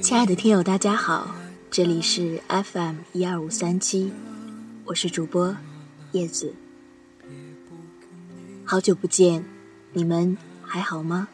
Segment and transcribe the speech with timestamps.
[0.00, 1.34] 亲爱的听友，大家好，
[1.70, 4.10] 这里是 FM 一二五三七，
[4.86, 5.54] 我是主播
[6.12, 6.54] 叶子。
[8.64, 9.44] 好久不见，
[9.92, 11.28] 你们还好吗？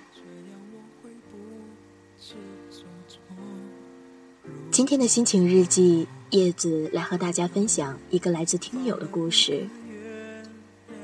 [4.72, 9.68] 今天的心情日记，叶子来和大家分享一个来自听友的故事。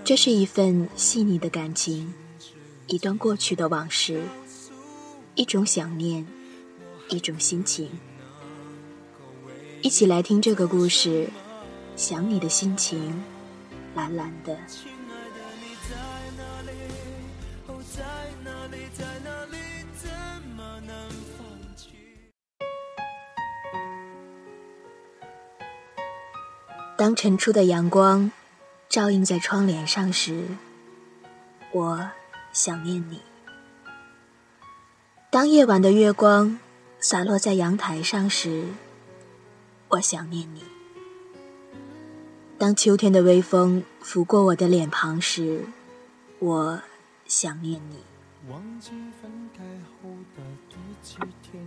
[0.03, 2.13] 这是一份细腻的感情，
[2.89, 4.25] 一段过去的往事，
[5.37, 6.27] 一种想念，
[7.11, 7.91] 一种心情。
[9.83, 11.29] 一起来听这个故事，
[11.97, 13.23] 想你的心情，
[13.95, 14.57] 蓝蓝的。
[26.97, 28.31] 当晨出的阳光
[28.91, 30.45] 照映在窗帘上时，
[31.73, 32.11] 我
[32.53, 33.17] 想念你；
[35.31, 36.59] 当夜晚的月光
[37.03, 38.65] 洒落在阳台上时，
[39.89, 40.61] 我想念你；
[42.59, 45.65] 当秋天的微风拂过我的脸庞时，
[46.39, 46.83] 我
[47.27, 47.97] 想念你；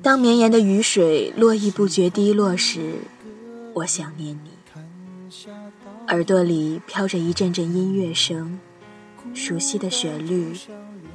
[0.03, 2.99] 当绵延的雨水络绎不绝滴落时，
[3.73, 4.51] 我想念你。
[6.09, 8.59] 耳朵里飘着一阵阵音乐声，
[9.33, 10.55] 熟悉的旋律，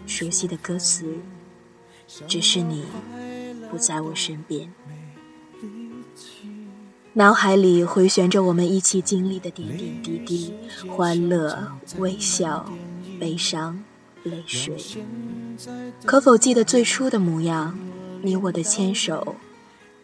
[0.08, 1.18] 熟悉的歌词，
[2.26, 2.84] 只是你
[3.70, 4.72] 不在我身边。
[7.14, 10.54] 脑海里回旋着我们一起经历的点点滴滴，
[10.88, 12.70] 欢乐、微笑、
[13.18, 13.82] 悲伤、
[14.22, 14.76] 泪水。
[16.04, 17.76] 可否记得最初的模样？
[18.22, 19.36] 你我的牵手，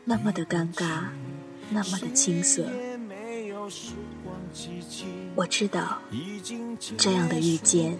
[0.04, 1.04] 那么的尴尬，
[1.70, 2.64] 那么的青涩。
[5.36, 6.00] 我知道，
[6.96, 7.96] 这样的遇见，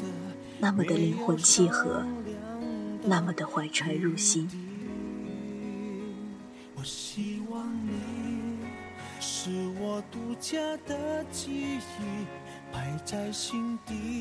[0.59, 2.05] 那么的灵魂契合，
[3.05, 4.49] 那么的怀揣入心。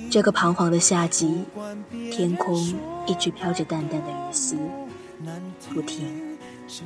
[0.10, 1.44] 这个彷徨的夏季，
[2.12, 2.56] 天空
[3.06, 4.56] 一直飘着淡淡的雨丝，
[5.74, 6.38] 不停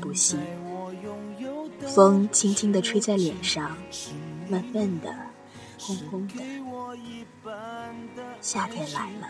[0.02, 0.38] 不息。
[1.88, 3.78] 风轻轻地吹在脸上，
[4.50, 5.16] 闷闷的。
[5.80, 6.36] 轰轰的，
[8.42, 9.28] 夏天来了，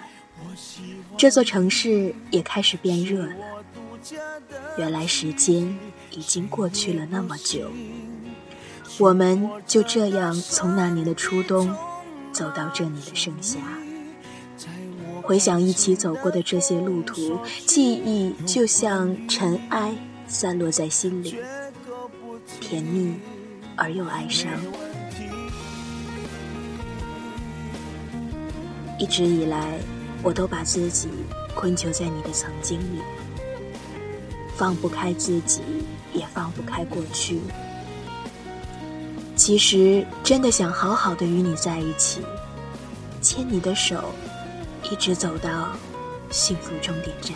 [1.17, 3.35] 这座城市也开始变热了。
[4.77, 5.77] 原来时间
[6.17, 7.69] 已经过去了那么久，
[8.97, 11.71] 我们就这样从那年的初冬
[12.33, 13.59] 走到这里的盛夏。
[15.21, 19.95] 回想一起走过的这些路途，记忆就像尘埃
[20.27, 21.35] 散落在心里，
[22.59, 23.13] 甜蜜
[23.75, 24.49] 而又哀伤。
[28.97, 29.77] 一直以来，
[30.23, 31.09] 我都把自己
[31.53, 33.01] 困囚在你的曾经里，
[34.57, 35.61] 放不开自己，
[36.13, 37.39] 也放不开过去。
[39.35, 42.21] 其实，真的想好好的与你在一起，
[43.21, 44.11] 牵你的手，
[44.91, 45.69] 一直走到
[46.31, 47.35] 幸福终点站。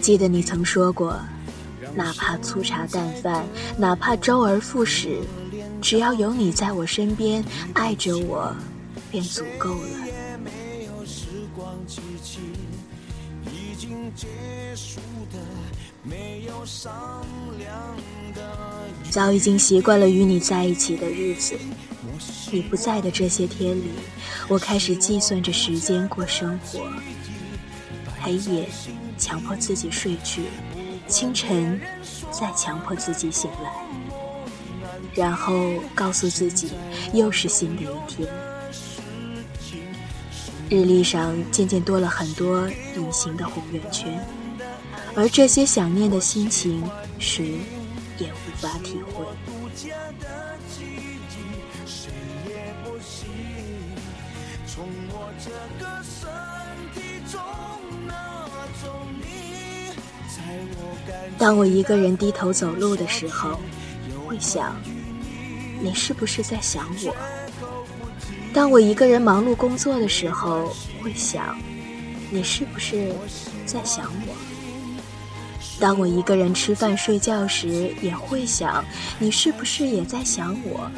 [0.00, 1.20] 记得你曾说过，
[1.94, 3.46] 哪怕粗茶淡饭，
[3.78, 5.20] 哪怕周而复始。
[5.80, 8.52] 只要有你在我身边，爱着我，
[9.10, 10.09] 便足够了。
[13.46, 14.26] 已经结
[14.76, 15.00] 束
[15.32, 15.38] 的
[16.02, 17.26] 没有商
[17.58, 17.96] 量
[19.10, 21.58] 早已经习惯了与你在一起的日子，
[22.52, 23.90] 你不在的这些天里，
[24.48, 26.90] 我开始计算着时间过生活。
[28.20, 28.68] 黑夜，
[29.18, 30.42] 强迫自己睡去；
[31.08, 31.80] 清晨，
[32.30, 33.72] 再强迫自己醒来。
[35.14, 36.70] 然后告诉自己，
[37.12, 38.28] 又是新的一天。
[40.70, 44.24] 日历上渐渐多了很多隐形的红圆圈，
[45.16, 46.88] 而这些想念的心情，
[47.18, 47.58] 谁
[48.18, 49.26] 也无法体会。
[61.36, 63.58] 当我一个人低头走路的时候，
[64.28, 64.76] 会想。
[65.82, 67.39] 你是不是在想我？
[68.52, 71.56] 当我一个人忙碌工作的时候，会想，
[72.30, 73.12] 你是不是
[73.64, 74.34] 在想我？
[75.78, 78.84] 当我一个人吃饭睡觉时，也会想，
[79.18, 80.90] 你是不是也在想我？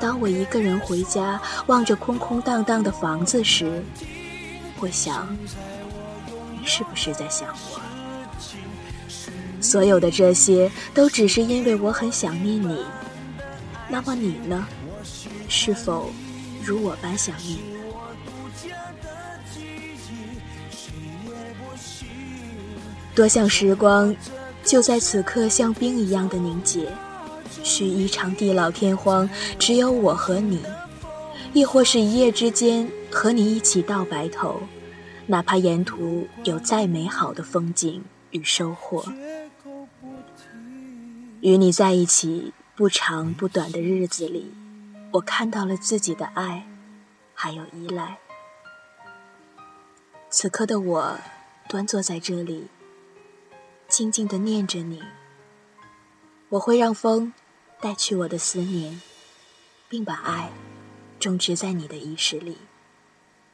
[0.00, 3.82] 当我一个人回家，望着空空荡荡的房子时，
[4.78, 5.36] 会想，
[6.58, 7.80] 你是不是在想我？
[9.60, 12.78] 所有的这些，都只是因为我很想念你。
[13.88, 14.66] 那么你呢？
[15.50, 16.10] 是否
[16.64, 17.58] 如我般想念？
[23.16, 24.14] 多想时光
[24.62, 26.88] 就在此刻像冰一样的凝结，
[27.64, 30.60] 许一场地老天荒，只有我和你，
[31.52, 34.60] 亦或是一夜之间和你一起到白头，
[35.26, 39.04] 哪怕沿途有再美好的风景与收获。
[41.40, 44.52] 与你在一起不长不短的日子里，
[45.12, 46.66] 我看到了自己的爱，
[47.34, 48.18] 还有依赖。
[50.28, 51.18] 此刻的我，
[51.68, 52.68] 端坐在这里，
[53.88, 55.02] 静静的念着你。
[56.50, 57.32] 我会让风
[57.80, 59.00] 带去我的思念，
[59.88, 60.50] 并把爱
[61.18, 62.58] 种植在你的意识里，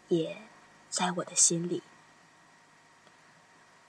[0.09, 0.43] 也
[0.91, 1.83] 在我的心里。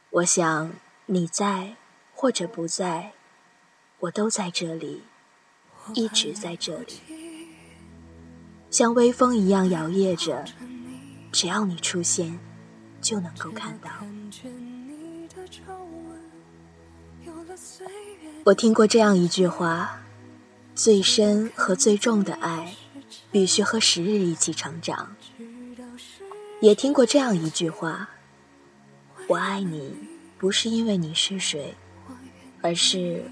[0.10, 0.72] 我想
[1.08, 1.76] 你在
[2.14, 3.14] 或者不在。
[4.02, 5.02] 我都在这里，
[5.96, 7.02] 一直在这里，
[8.70, 10.46] 像微风一样摇曳着。
[11.32, 12.40] 只要你出现，
[13.02, 13.90] 就能够看到。
[18.46, 20.02] 我听过这样一句话：
[20.74, 22.76] 最深和最重的爱，
[23.32, 25.16] 必须和时日一起成长。
[26.62, 28.10] 也听过这样一句话：
[29.28, 29.94] 我爱你，
[30.38, 31.76] 不是因为你是谁，
[32.62, 33.30] 而是。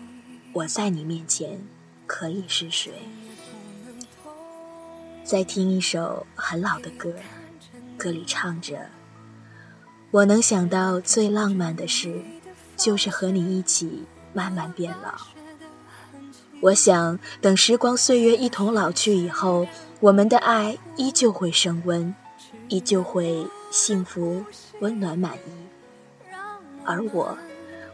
[0.54, 1.62] 我在你面前
[2.08, 2.94] 可以是谁？
[5.26, 7.12] 再听一首很老的歌，
[7.98, 8.78] 歌里唱着
[10.12, 12.22] ：“我能想到最浪漫的事，
[12.78, 15.16] 就是和你一起慢慢变老。
[16.62, 19.68] 我想等时光岁月一同老去以后，
[20.00, 22.14] 我们的爱依旧会升温，
[22.68, 24.46] 依旧会幸福、
[24.80, 26.30] 温暖、满意。
[26.86, 27.36] 而我。”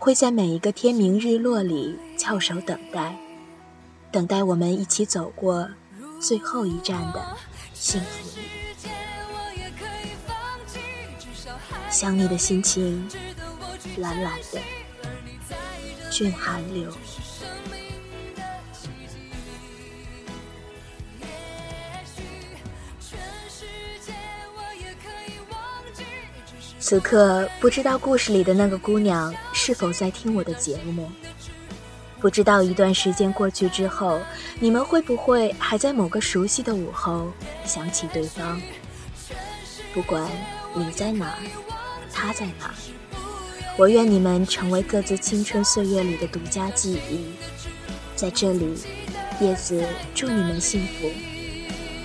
[0.03, 3.15] 会在每一个天明日落里翘首等待，
[4.11, 5.69] 等待我们一起走过
[6.21, 7.37] 最后一站的
[7.73, 8.39] 幸福。
[11.89, 13.09] 想你的心情，
[13.97, 14.61] 蓝蓝的，
[16.09, 16.93] 俊寒流。
[26.79, 31.09] 此刻不知道故事里的那个姑娘是否在听我的节目，
[32.21, 34.19] 不知道一段时间过去之后，
[34.59, 37.27] 你们会不会还在某个熟悉的午后
[37.65, 38.61] 想起对方？
[39.91, 40.29] 不管
[40.75, 41.35] 你在哪，
[42.13, 42.73] 他在哪，
[43.75, 47.33] 我愿你们成为各自青春岁月里的独家记忆。
[48.15, 48.75] 在这里，
[49.39, 49.83] 叶子
[50.13, 51.09] 祝你们幸福，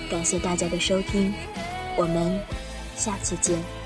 [0.09, 1.31] 感谢大家的收听，
[1.95, 2.39] 我们
[2.95, 3.76] 下次见。